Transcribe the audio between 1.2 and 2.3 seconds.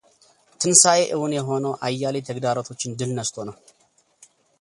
የሆነው አያሌ